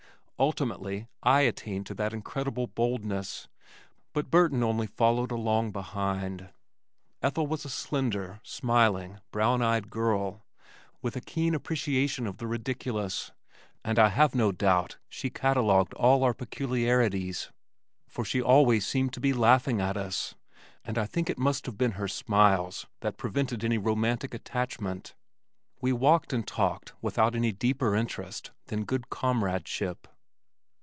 Ultimately 0.39 1.07
I 1.21 1.41
attained 1.41 1.85
to 1.85 1.93
that 1.93 2.13
incredible 2.15 2.65
boldness, 2.65 3.47
but 4.11 4.31
Burton 4.31 4.63
only 4.63 4.87
followed 4.87 5.31
along 5.31 5.69
behind. 5.71 6.49
Ethel 7.21 7.45
was 7.45 7.63
a 7.63 7.69
slender, 7.69 8.39
smiling, 8.41 9.19
brown 9.29 9.61
eyed 9.61 9.91
girl 9.91 10.43
with 10.99 11.15
a 11.15 11.21
keen 11.21 11.53
appreciation 11.53 12.25
of 12.25 12.37
the 12.37 12.47
ridiculous, 12.47 13.31
and 13.85 13.99
I 13.99 14.09
have 14.09 14.33
no 14.33 14.51
doubt 14.51 14.97
she 15.07 15.29
catalogued 15.29 15.93
all 15.93 16.23
our 16.23 16.33
peculiarities, 16.33 17.51
for 18.07 18.25
she 18.25 18.41
always 18.41 18.83
seemed 18.87 19.13
to 19.13 19.19
be 19.21 19.33
laughing 19.33 19.79
at 19.79 19.95
us, 19.95 20.33
and 20.83 20.97
I 20.97 21.05
think 21.05 21.29
it 21.29 21.37
must 21.37 21.67
have 21.67 21.77
been 21.77 21.91
her 22.01 22.07
smiles 22.07 22.87
that 23.01 23.17
prevented 23.19 23.63
any 23.63 23.77
romantic 23.77 24.33
attachment. 24.33 25.13
We 25.81 25.93
walked 25.93 26.33
and 26.33 26.47
talked 26.47 26.93
without 26.99 27.35
any 27.35 27.51
deeper 27.51 27.95
interest 27.95 28.49
than 28.65 28.85
good 28.85 29.11
comradeship. 29.11 30.07